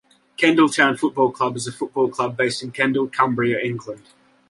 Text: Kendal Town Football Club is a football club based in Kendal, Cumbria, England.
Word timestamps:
Kendal 0.35 0.67
Town 0.73 0.97
Football 0.97 1.29
Club 1.29 1.57
is 1.57 1.67
a 1.67 1.71
football 1.71 2.09
club 2.09 2.35
based 2.35 2.63
in 2.63 2.71
Kendal, 2.71 3.05
Cumbria, 3.07 3.59
England. 3.59 4.01